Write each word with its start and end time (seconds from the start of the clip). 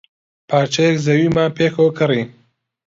پارچەیەک 0.49 0.97
زەویمان 1.05 1.49
پێکەوە 1.57 1.91
کڕی. 1.99 2.23